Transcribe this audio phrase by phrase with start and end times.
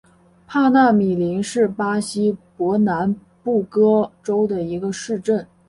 [0.47, 5.45] 帕纳米林是巴西伯南布哥州的一个市镇。